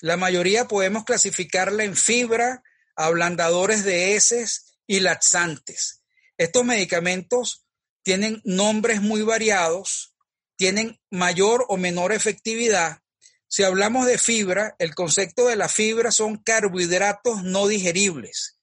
La 0.02 0.18
mayoría 0.18 0.68
podemos 0.68 1.04
clasificarla 1.04 1.84
en 1.84 1.96
fibra, 1.96 2.64
ablandadores 2.96 3.84
de 3.84 4.16
heces 4.16 4.69
y 4.90 5.02
laxantes. 5.02 6.02
Estos 6.36 6.66
medicamentos 6.66 7.68
tienen 8.02 8.42
nombres 8.44 9.02
muy 9.04 9.22
variados, 9.22 10.16
tienen 10.56 11.00
mayor 11.12 11.64
o 11.70 11.78
menor 11.78 12.12
efectividad. 12.12 13.04
Si 13.48 13.62
hablamos 13.62 14.08
de 14.08 14.18
fibra, 14.18 14.76
el 14.80 14.96
concepto 14.96 15.46
de 15.46 15.56
la 15.56 15.70
fibra 15.70 16.12
son 16.12 16.38
carbohidratos 16.38 17.44
no 17.44 17.68
digeribles. 17.68 18.58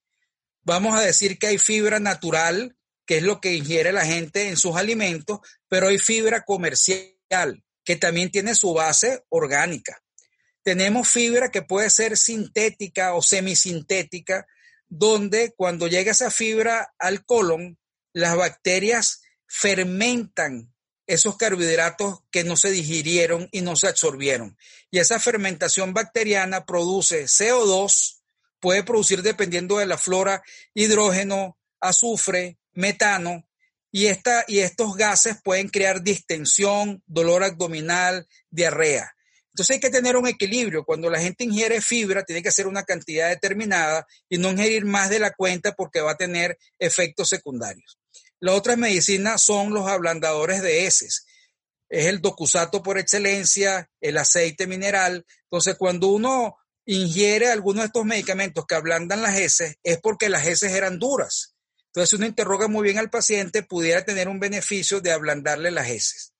Vamos 0.62 0.98
a 0.98 1.02
decir 1.02 1.38
que 1.38 1.46
hay 1.46 1.58
fibra 1.58 2.00
natural, 2.00 2.76
que 3.06 3.18
es 3.18 3.22
lo 3.22 3.40
que 3.40 3.54
ingiere 3.54 3.92
la 3.92 4.04
gente 4.04 4.48
en 4.48 4.56
sus 4.56 4.74
alimentos, 4.74 5.38
pero 5.68 5.88
hay 5.88 5.98
fibra 5.98 6.44
comercial, 6.44 7.64
que 7.84 7.94
también 7.94 8.32
tiene 8.32 8.56
su 8.56 8.74
base 8.74 9.24
orgánica. 9.28 10.02
Tenemos 10.64 11.06
fibra 11.06 11.52
que 11.52 11.62
puede 11.62 11.88
ser 11.88 12.16
sintética 12.16 13.14
o 13.14 13.22
semisintética, 13.22 14.44
donde 14.88 15.52
cuando 15.56 15.88
llega 15.88 16.12
esa 16.12 16.30
fibra 16.30 16.94
al 16.98 17.24
colon, 17.24 17.78
las 18.12 18.36
bacterias 18.36 19.22
fermentan 19.46 20.72
esos 21.06 21.36
carbohidratos 21.36 22.20
que 22.30 22.44
no 22.44 22.56
se 22.56 22.70
digirieron 22.70 23.48
y 23.52 23.60
no 23.60 23.76
se 23.76 23.88
absorbieron. 23.88 24.56
Y 24.90 24.98
esa 24.98 25.20
fermentación 25.20 25.94
bacteriana 25.94 26.64
produce 26.64 27.24
CO2, 27.24 28.20
puede 28.60 28.82
producir 28.82 29.22
dependiendo 29.22 29.78
de 29.78 29.86
la 29.86 29.98
flora 29.98 30.42
hidrógeno, 30.74 31.58
azufre, 31.80 32.58
metano, 32.72 33.46
y, 33.92 34.08
esta, 34.08 34.44
y 34.46 34.58
estos 34.58 34.94
gases 34.96 35.38
pueden 35.42 35.68
crear 35.68 36.02
distensión, 36.02 37.02
dolor 37.06 37.44
abdominal, 37.44 38.28
diarrea. 38.50 39.15
Entonces 39.56 39.76
hay 39.76 39.80
que 39.80 39.88
tener 39.88 40.18
un 40.18 40.26
equilibrio. 40.26 40.84
Cuando 40.84 41.08
la 41.08 41.18
gente 41.18 41.44
ingiere 41.44 41.80
fibra, 41.80 42.24
tiene 42.24 42.42
que 42.42 42.50
hacer 42.50 42.66
una 42.66 42.82
cantidad 42.82 43.30
determinada 43.30 44.06
y 44.28 44.36
no 44.36 44.50
ingerir 44.50 44.84
más 44.84 45.08
de 45.08 45.18
la 45.18 45.30
cuenta 45.30 45.72
porque 45.72 46.02
va 46.02 46.10
a 46.10 46.16
tener 46.18 46.58
efectos 46.78 47.30
secundarios. 47.30 47.98
Las 48.38 48.54
otras 48.54 48.76
medicinas 48.76 49.42
son 49.42 49.72
los 49.72 49.88
ablandadores 49.88 50.60
de 50.60 50.84
heces. 50.84 51.24
Es 51.88 52.04
el 52.04 52.20
docusato 52.20 52.82
por 52.82 52.98
excelencia, 52.98 53.88
el 54.02 54.18
aceite 54.18 54.66
mineral. 54.66 55.24
Entonces, 55.44 55.76
cuando 55.78 56.08
uno 56.08 56.58
ingiere 56.84 57.50
alguno 57.50 57.80
de 57.80 57.86
estos 57.86 58.04
medicamentos 58.04 58.66
que 58.66 58.74
ablandan 58.74 59.22
las 59.22 59.38
heces, 59.38 59.76
es 59.82 59.98
porque 60.02 60.28
las 60.28 60.46
heces 60.46 60.72
eran 60.72 60.98
duras. 60.98 61.54
Entonces, 61.86 62.10
si 62.10 62.16
uno 62.16 62.26
interroga 62.26 62.68
muy 62.68 62.82
bien 62.82 62.98
al 62.98 63.08
paciente, 63.08 63.62
pudiera 63.62 64.04
tener 64.04 64.28
un 64.28 64.38
beneficio 64.38 65.00
de 65.00 65.12
ablandarle 65.12 65.70
las 65.70 65.88
heces. 65.88 66.34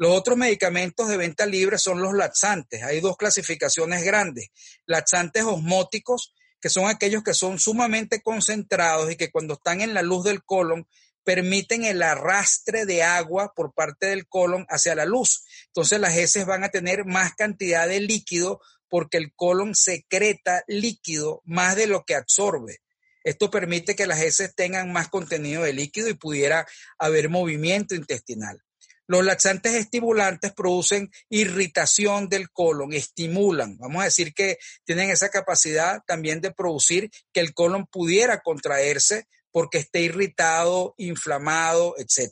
Los 0.00 0.16
otros 0.16 0.38
medicamentos 0.38 1.08
de 1.08 1.18
venta 1.18 1.44
libre 1.44 1.76
son 1.76 2.00
los 2.00 2.14
laxantes. 2.14 2.82
Hay 2.82 3.00
dos 3.00 3.18
clasificaciones 3.18 4.02
grandes. 4.02 4.48
Laxantes 4.86 5.44
osmóticos, 5.44 6.32
que 6.58 6.70
son 6.70 6.86
aquellos 6.86 7.22
que 7.22 7.34
son 7.34 7.58
sumamente 7.58 8.22
concentrados 8.22 9.12
y 9.12 9.16
que 9.16 9.30
cuando 9.30 9.54
están 9.54 9.82
en 9.82 9.92
la 9.92 10.00
luz 10.00 10.24
del 10.24 10.42
colon 10.42 10.88
permiten 11.22 11.84
el 11.84 12.02
arrastre 12.02 12.86
de 12.86 13.02
agua 13.02 13.52
por 13.54 13.74
parte 13.74 14.06
del 14.06 14.26
colon 14.26 14.64
hacia 14.70 14.94
la 14.94 15.04
luz. 15.04 15.44
Entonces 15.66 16.00
las 16.00 16.16
heces 16.16 16.46
van 16.46 16.64
a 16.64 16.70
tener 16.70 17.04
más 17.04 17.34
cantidad 17.34 17.86
de 17.86 18.00
líquido 18.00 18.62
porque 18.88 19.18
el 19.18 19.34
colon 19.34 19.74
secreta 19.74 20.64
líquido 20.66 21.42
más 21.44 21.76
de 21.76 21.86
lo 21.86 22.06
que 22.06 22.14
absorbe. 22.14 22.78
Esto 23.22 23.50
permite 23.50 23.96
que 23.96 24.06
las 24.06 24.22
heces 24.22 24.54
tengan 24.54 24.94
más 24.94 25.08
contenido 25.08 25.62
de 25.62 25.74
líquido 25.74 26.08
y 26.08 26.14
pudiera 26.14 26.66
haber 26.98 27.28
movimiento 27.28 27.94
intestinal. 27.94 28.62
Los 29.10 29.24
laxantes 29.24 29.74
estimulantes 29.74 30.52
producen 30.52 31.10
irritación 31.28 32.28
del 32.28 32.48
colon, 32.48 32.92
estimulan. 32.92 33.76
Vamos 33.76 34.02
a 34.02 34.04
decir 34.04 34.32
que 34.32 34.56
tienen 34.84 35.10
esa 35.10 35.30
capacidad 35.30 36.00
también 36.06 36.40
de 36.40 36.52
producir 36.52 37.10
que 37.32 37.40
el 37.40 37.52
colon 37.52 37.88
pudiera 37.88 38.38
contraerse 38.38 39.26
porque 39.50 39.78
esté 39.78 40.02
irritado, 40.02 40.94
inflamado, 40.96 41.96
etc. 41.98 42.30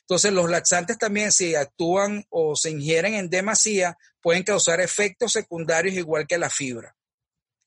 Entonces, 0.00 0.32
los 0.32 0.48
laxantes 0.48 0.96
también, 0.96 1.30
si 1.30 1.56
actúan 1.56 2.24
o 2.30 2.56
se 2.56 2.70
ingieren 2.70 3.12
en 3.12 3.28
demasía, 3.28 3.98
pueden 4.22 4.44
causar 4.44 4.80
efectos 4.80 5.30
secundarios 5.30 5.94
igual 5.94 6.26
que 6.26 6.38
la 6.38 6.48
fibra. 6.48 6.96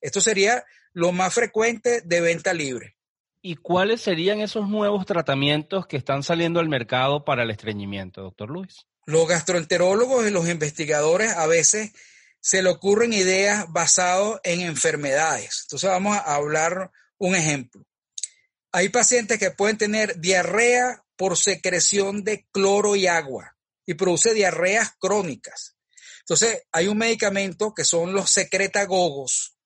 Esto 0.02 0.20
sería 0.20 0.66
lo 0.94 1.12
más 1.12 1.32
frecuente 1.32 2.02
de 2.04 2.22
venta 2.22 2.56
libre. 2.56 2.97
¿Y 3.42 3.56
cuáles 3.56 4.02
serían 4.02 4.40
esos 4.40 4.68
nuevos 4.68 5.06
tratamientos 5.06 5.88
que 5.88 5.98
están 5.98 6.24
saliendo 6.24 6.60
al 6.60 6.70
mercado 6.70 7.24
para 7.24 7.44
el 7.44 7.52
estreñimiento, 7.52 8.22
doctor 8.22 8.50
Luis? 8.50 8.88
Los 9.06 9.28
gastroenterólogos 9.28 10.28
y 10.28 10.32
los 10.32 10.50
investigadores 10.50 11.32
a 11.32 11.48
veces 11.48 11.92
se 12.40 12.62
le 12.62 12.70
ocurren 12.70 13.14
ideas 13.14 13.66
basadas 13.70 14.40
en 14.44 14.62
enfermedades. 14.62 15.64
Entonces 15.66 15.90
vamos 15.90 16.18
a 16.18 16.36
hablar 16.36 16.92
un 17.18 17.36
ejemplo. 17.36 17.86
Hay 18.72 18.90
pacientes 18.90 19.40
que 19.40 19.52
pueden 19.52 19.78
tener 19.78 20.20
diarrea 20.20 21.04
por 21.16 21.38
secreción 21.38 22.24
de 22.24 22.46
cloro 22.52 22.96
y 22.96 23.08
agua 23.08 23.56
y 23.86 23.96
produce 23.96 24.34
diarreas 24.34 24.94
crónicas. 25.00 25.76
Entonces 26.20 26.64
hay 26.72 26.88
un 26.88 26.98
medicamento 26.98 27.74
que 27.74 27.86
son 27.86 28.14
los 28.14 28.30
secretagogos 28.30 29.57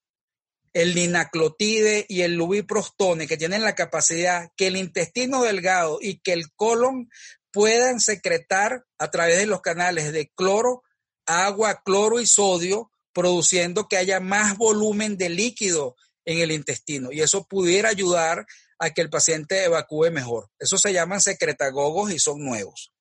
el 0.72 0.94
linaclotide 0.94 2.06
y 2.08 2.22
el 2.22 2.34
lubiprostone, 2.34 3.26
que 3.26 3.36
tienen 3.36 3.62
la 3.62 3.74
capacidad 3.74 4.50
que 4.56 4.68
el 4.68 4.76
intestino 4.76 5.42
delgado 5.42 5.98
y 6.00 6.20
que 6.20 6.32
el 6.32 6.52
colon 6.54 7.10
puedan 7.50 8.00
secretar 8.00 8.86
a 8.98 9.10
través 9.10 9.38
de 9.38 9.46
los 9.46 9.60
canales 9.60 10.12
de 10.12 10.30
cloro, 10.34 10.82
agua, 11.26 11.82
cloro 11.84 12.20
y 12.20 12.26
sodio, 12.26 12.90
produciendo 13.12 13.88
que 13.88 13.98
haya 13.98 14.20
más 14.20 14.56
volumen 14.56 15.18
de 15.18 15.28
líquido 15.28 15.96
en 16.24 16.38
el 16.38 16.50
intestino. 16.50 17.12
Y 17.12 17.20
eso 17.20 17.46
pudiera 17.46 17.90
ayudar 17.90 18.46
a 18.78 18.90
que 18.90 19.02
el 19.02 19.10
paciente 19.10 19.64
evacúe 19.64 20.10
mejor. 20.10 20.50
Eso 20.58 20.78
se 20.78 20.92
llaman 20.92 21.20
secretagogos 21.20 22.10
y 22.12 22.18
son 22.18 22.42
nuevos. 22.42 22.92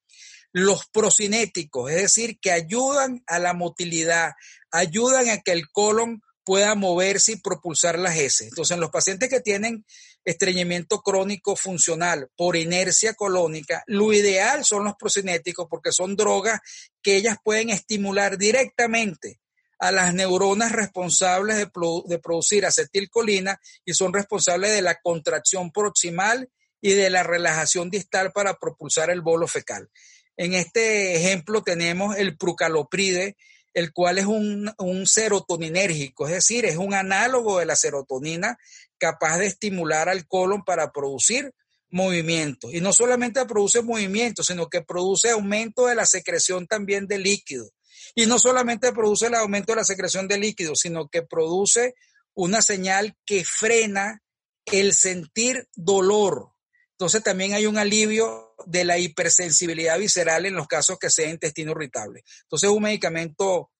Los 0.51 0.85
procinéticos, 0.91 1.89
es 1.91 2.01
decir, 2.01 2.39
que 2.41 2.51
ayudan 2.51 3.23
a 3.25 3.39
la 3.39 3.53
motilidad, 3.53 4.33
ayudan 4.69 5.29
a 5.29 5.37
que 5.41 5.53
el 5.53 5.69
colon 5.71 6.21
pueda 6.51 6.75
moverse 6.75 7.31
y 7.31 7.35
propulsar 7.37 7.97
las 7.97 8.17
heces. 8.17 8.49
Entonces, 8.49 8.75
en 8.75 8.81
los 8.81 8.89
pacientes 8.89 9.29
que 9.29 9.39
tienen 9.39 9.85
estreñimiento 10.25 10.99
crónico 11.01 11.55
funcional 11.55 12.27
por 12.35 12.57
inercia 12.57 13.13
colónica, 13.13 13.85
lo 13.87 14.11
ideal 14.11 14.65
son 14.65 14.83
los 14.83 14.95
procinéticos 14.99 15.67
porque 15.69 15.93
son 15.93 16.17
drogas 16.17 16.59
que 17.01 17.15
ellas 17.15 17.37
pueden 17.41 17.69
estimular 17.69 18.37
directamente 18.37 19.39
a 19.79 19.93
las 19.93 20.13
neuronas 20.13 20.73
responsables 20.73 21.55
de, 21.55 22.19
producir 22.19 22.65
acetilcolina 22.65 23.57
y 23.85 23.93
son 23.93 24.11
responsables 24.11 24.71
de 24.71 24.81
la 24.81 24.99
contracción 25.01 25.71
proximal 25.71 26.49
y 26.81 26.91
de 26.91 27.09
la 27.09 27.23
relajación 27.23 27.89
distal 27.89 28.33
para 28.33 28.59
propulsar 28.59 29.09
el 29.09 29.21
bolo 29.21 29.47
fecal. 29.47 29.89
En 30.35 30.53
este 30.53 31.15
ejemplo 31.15 31.63
tenemos 31.63 32.17
el 32.17 32.35
prucalopride, 32.35 33.37
el 33.73 33.93
cual 33.93 34.17
es 34.17 34.25
un, 34.25 34.71
un, 34.77 35.07
serotoninérgico, 35.07 36.27
es 36.27 36.33
decir, 36.33 36.65
es 36.65 36.77
un 36.77 36.93
análogo 36.93 37.59
de 37.59 37.65
la 37.65 37.75
serotonina 37.75 38.57
capaz 38.97 39.37
de 39.37 39.47
estimular 39.47 40.09
al 40.09 40.27
colon 40.27 40.63
para 40.63 40.91
producir 40.91 41.53
movimiento. 41.89 42.71
Y 42.71 42.81
no 42.81 42.93
solamente 42.93 43.45
produce 43.45 43.81
movimiento, 43.81 44.43
sino 44.43 44.69
que 44.69 44.81
produce 44.81 45.29
aumento 45.29 45.87
de 45.87 45.95
la 45.95 46.05
secreción 46.05 46.67
también 46.67 47.07
de 47.07 47.19
líquido. 47.19 47.69
Y 48.15 48.25
no 48.25 48.39
solamente 48.39 48.91
produce 48.91 49.27
el 49.27 49.35
aumento 49.35 49.73
de 49.73 49.77
la 49.77 49.83
secreción 49.85 50.27
de 50.27 50.37
líquido, 50.37 50.75
sino 50.75 51.07
que 51.07 51.21
produce 51.21 51.95
una 52.33 52.61
señal 52.61 53.15
que 53.25 53.43
frena 53.45 54.21
el 54.65 54.93
sentir 54.93 55.67
dolor. 55.75 56.51
Entonces 56.91 57.23
también 57.23 57.53
hay 57.53 57.65
un 57.65 57.77
alivio 57.77 58.50
de 58.67 58.83
la 58.85 58.97
hipersensibilidad 58.97 59.97
visceral 59.97 60.45
en 60.45 60.55
los 60.55 60.67
casos 60.67 60.97
que 60.99 61.09
sea 61.09 61.29
intestino 61.29 61.71
irritable. 61.71 62.23
Entonces 62.43 62.69
es 62.69 62.75
un 62.75 62.83
medicamento 62.83 63.71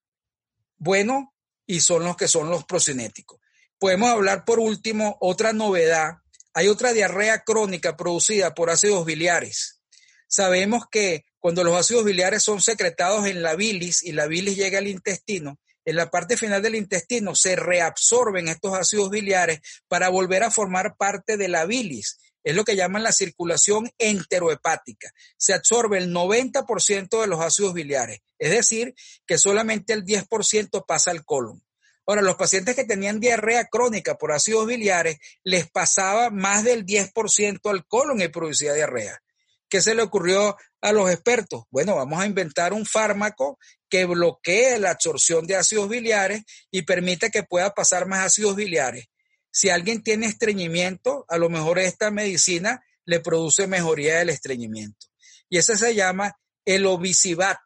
bueno 0.76 1.34
y 1.66 1.80
son 1.80 2.04
los 2.04 2.16
que 2.16 2.28
son 2.28 2.50
los 2.50 2.64
procinéticos. 2.64 3.40
Podemos 3.78 4.10
hablar 4.10 4.44
por 4.44 4.58
último 4.58 5.16
otra 5.20 5.52
novedad. 5.52 6.18
Hay 6.54 6.68
otra 6.68 6.92
diarrea 6.92 7.42
crónica 7.42 7.96
producida 7.96 8.54
por 8.54 8.70
ácidos 8.70 9.04
biliares. 9.04 9.80
Sabemos 10.28 10.84
que 10.90 11.24
cuando 11.38 11.64
los 11.64 11.76
ácidos 11.76 12.04
biliares 12.04 12.42
son 12.42 12.60
secretados 12.60 13.26
en 13.26 13.42
la 13.42 13.54
bilis 13.56 14.02
y 14.02 14.12
la 14.12 14.26
bilis 14.26 14.56
llega 14.56 14.78
al 14.78 14.86
intestino, 14.86 15.58
en 15.84 15.96
la 15.96 16.10
parte 16.10 16.36
final 16.36 16.62
del 16.62 16.76
intestino 16.76 17.34
se 17.34 17.56
reabsorben 17.56 18.48
estos 18.48 18.74
ácidos 18.74 19.10
biliares 19.10 19.60
para 19.88 20.08
volver 20.08 20.44
a 20.44 20.50
formar 20.50 20.96
parte 20.96 21.36
de 21.36 21.48
la 21.48 21.64
bilis 21.64 22.18
es 22.44 22.54
lo 22.54 22.64
que 22.64 22.76
llaman 22.76 23.02
la 23.02 23.12
circulación 23.12 23.90
enterohepática. 23.98 25.12
Se 25.36 25.54
absorbe 25.54 25.98
el 25.98 26.12
90% 26.12 27.20
de 27.20 27.26
los 27.26 27.40
ácidos 27.40 27.74
biliares, 27.74 28.20
es 28.38 28.50
decir, 28.50 28.94
que 29.26 29.38
solamente 29.38 29.92
el 29.92 30.04
10% 30.04 30.84
pasa 30.86 31.10
al 31.10 31.24
colon. 31.24 31.62
Ahora, 32.06 32.22
los 32.22 32.36
pacientes 32.36 32.74
que 32.74 32.84
tenían 32.84 33.20
diarrea 33.20 33.66
crónica 33.66 34.16
por 34.16 34.32
ácidos 34.32 34.66
biliares 34.66 35.18
les 35.44 35.70
pasaba 35.70 36.30
más 36.30 36.64
del 36.64 36.84
10% 36.84 37.70
al 37.70 37.86
colon 37.86 38.20
y 38.20 38.28
producía 38.28 38.74
diarrea. 38.74 39.22
¿Qué 39.68 39.80
se 39.80 39.94
le 39.94 40.02
ocurrió 40.02 40.56
a 40.80 40.92
los 40.92 41.10
expertos? 41.10 41.64
Bueno, 41.70 41.96
vamos 41.96 42.20
a 42.20 42.26
inventar 42.26 42.72
un 42.72 42.84
fármaco 42.84 43.58
que 43.88 44.04
bloquee 44.04 44.78
la 44.78 44.90
absorción 44.90 45.46
de 45.46 45.56
ácidos 45.56 45.88
biliares 45.88 46.42
y 46.70 46.82
permita 46.82 47.30
que 47.30 47.44
pueda 47.44 47.72
pasar 47.72 48.06
más 48.06 48.26
ácidos 48.26 48.56
biliares. 48.56 49.06
Si 49.52 49.68
alguien 49.68 50.02
tiene 50.02 50.26
estreñimiento, 50.26 51.26
a 51.28 51.36
lo 51.36 51.50
mejor 51.50 51.78
esta 51.78 52.10
medicina 52.10 52.82
le 53.04 53.20
produce 53.20 53.66
mejoría 53.66 54.18
del 54.18 54.30
estreñimiento. 54.30 55.06
Y 55.48 55.58
ese 55.58 55.76
se 55.76 55.94
llama 55.94 56.36
el 56.64 56.86
Obisivat, 56.86 57.60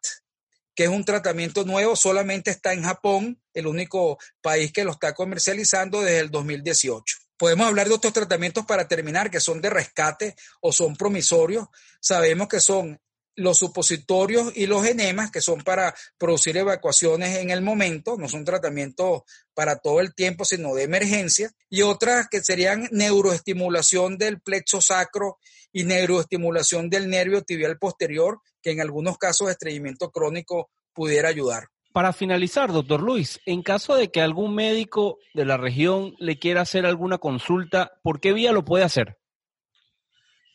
que 0.75 0.83
es 0.83 0.89
un 0.89 1.05
tratamiento 1.05 1.63
nuevo, 1.63 1.95
solamente 1.95 2.51
está 2.51 2.73
en 2.73 2.83
Japón, 2.83 3.41
el 3.53 3.65
único 3.65 4.19
país 4.41 4.71
que 4.73 4.83
lo 4.83 4.91
está 4.91 5.13
comercializando 5.13 6.01
desde 6.01 6.19
el 6.19 6.29
2018. 6.29 7.17
Podemos 7.37 7.67
hablar 7.67 7.87
de 7.87 7.93
otros 7.93 8.13
tratamientos 8.13 8.65
para 8.65 8.87
terminar, 8.87 9.31
que 9.31 9.39
son 9.39 9.61
de 9.61 9.69
rescate 9.69 10.35
o 10.59 10.73
son 10.73 10.95
promisorios. 10.95 11.67
Sabemos 12.01 12.47
que 12.47 12.59
son 12.59 12.99
los 13.37 13.59
supositorios 13.59 14.51
y 14.55 14.65
los 14.65 14.85
enemas, 14.85 15.31
que 15.31 15.41
son 15.41 15.61
para 15.61 15.95
producir 16.17 16.57
evacuaciones 16.57 17.37
en 17.37 17.51
el 17.51 17.61
momento, 17.61 18.17
no 18.17 18.27
son 18.27 18.43
tratamientos 18.43 19.21
para 19.53 19.77
todo 19.77 20.01
el 20.01 20.13
tiempo, 20.13 20.43
sino 20.43 20.73
de 20.73 20.83
emergencia, 20.83 21.51
y 21.69 21.83
otras 21.83 22.27
que 22.29 22.41
serían 22.41 22.89
neuroestimulación 22.91 24.17
del 24.17 24.41
plexo 24.41 24.81
sacro 24.81 25.37
y 25.71 25.83
neuroestimulación 25.83 26.89
del 26.89 27.09
nervio 27.09 27.43
tibial 27.43 27.77
posterior, 27.77 28.41
que 28.61 28.71
en 28.71 28.81
algunos 28.81 29.17
casos 29.19 29.47
de 29.47 29.53
estreñimiento 29.53 30.11
crónico 30.11 30.71
pudiera 30.93 31.29
ayudar. 31.29 31.67
Para 31.93 32.13
finalizar, 32.13 32.71
doctor 32.71 33.01
Luis, 33.01 33.39
en 33.45 33.61
caso 33.61 33.95
de 33.95 34.09
que 34.09 34.21
algún 34.21 34.55
médico 34.55 35.19
de 35.35 35.45
la 35.45 35.57
región 35.57 36.15
le 36.17 36.39
quiera 36.39 36.61
hacer 36.61 36.87
alguna 36.87 37.19
consulta, 37.19 37.93
¿por 38.03 38.19
qué 38.19 38.33
vía 38.33 38.51
lo 38.51 38.65
puede 38.65 38.83
hacer? 38.83 39.17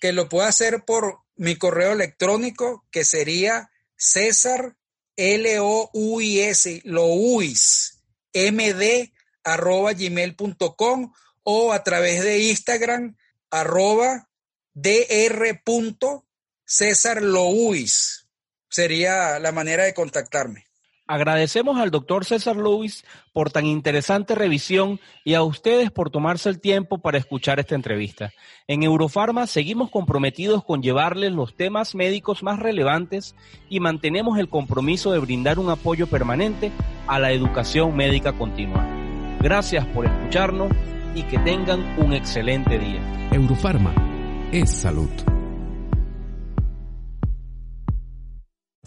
Que 0.00 0.12
lo 0.12 0.28
puede 0.28 0.48
hacer 0.48 0.84
por 0.84 1.21
mi 1.36 1.56
correo 1.56 1.92
electrónico 1.92 2.86
que 2.90 3.04
sería 3.04 3.70
César 3.96 4.76
L 5.16 5.58
O 5.60 5.90
U 5.92 6.20
I 6.20 6.40
S 6.40 6.80
Louis 6.84 8.02
md 8.32 9.12
arroba 9.44 9.92
gmail.com 9.92 11.12
o 11.42 11.72
a 11.72 11.82
través 11.82 12.22
de 12.22 12.38
Instagram 12.38 13.16
arroba 13.50 14.30
dr. 14.74 16.24
César 16.64 17.22
Louis 17.22 18.26
sería 18.70 19.38
la 19.38 19.52
manera 19.52 19.84
de 19.84 19.92
contactarme. 19.92 20.71
Agradecemos 21.12 21.76
al 21.76 21.90
doctor 21.90 22.24
César 22.24 22.56
Luis 22.56 23.04
por 23.34 23.50
tan 23.50 23.66
interesante 23.66 24.34
revisión 24.34 24.98
y 25.24 25.34
a 25.34 25.42
ustedes 25.42 25.90
por 25.90 26.08
tomarse 26.08 26.48
el 26.48 26.58
tiempo 26.58 27.02
para 27.02 27.18
escuchar 27.18 27.60
esta 27.60 27.74
entrevista. 27.74 28.32
En 28.66 28.82
Eurofarma 28.82 29.46
seguimos 29.46 29.90
comprometidos 29.90 30.64
con 30.64 30.80
llevarles 30.80 31.32
los 31.32 31.54
temas 31.54 31.94
médicos 31.94 32.42
más 32.42 32.60
relevantes 32.60 33.34
y 33.68 33.78
mantenemos 33.78 34.38
el 34.38 34.48
compromiso 34.48 35.12
de 35.12 35.18
brindar 35.18 35.58
un 35.58 35.68
apoyo 35.68 36.06
permanente 36.06 36.72
a 37.06 37.18
la 37.18 37.30
educación 37.30 37.94
médica 37.94 38.32
continua. 38.32 38.82
Gracias 39.38 39.84
por 39.88 40.06
escucharnos 40.06 40.72
y 41.14 41.24
que 41.24 41.38
tengan 41.40 42.00
un 42.00 42.14
excelente 42.14 42.78
día. 42.78 43.28
Eurofarma 43.32 43.92
es 44.50 44.74
salud. 44.74 45.10